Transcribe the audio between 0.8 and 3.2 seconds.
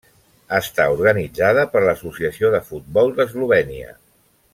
organitzada per l'Associació de Futbol